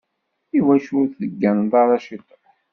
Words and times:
Iwacu 0.57 0.93
ur 1.01 1.07
tegganeḍ 1.19 1.73
ara 1.81 1.97
ciṭuḥ? 2.05 2.45